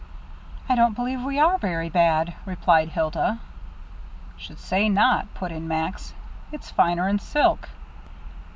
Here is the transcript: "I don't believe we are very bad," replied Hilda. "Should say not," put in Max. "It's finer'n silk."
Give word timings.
"I 0.67 0.73
don't 0.73 0.95
believe 0.95 1.21
we 1.23 1.37
are 1.39 1.59
very 1.59 1.87
bad," 1.87 2.33
replied 2.47 2.89
Hilda. 2.89 3.37
"Should 4.35 4.57
say 4.57 4.89
not," 4.89 5.31
put 5.35 5.51
in 5.51 5.67
Max. 5.67 6.15
"It's 6.51 6.71
finer'n 6.71 7.19
silk." 7.19 7.69